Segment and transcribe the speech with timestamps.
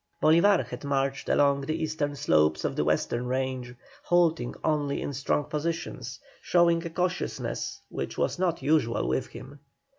[0.19, 5.43] Bolívar had marched along the eastern slopes of the western range, halting only in strong
[5.43, 9.59] positions, showing a cautiousness which was not usual with him.